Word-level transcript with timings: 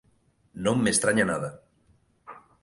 Non 0.63 0.77
me 0.83 0.89
estraña 0.95 1.25
nada. 1.31 1.49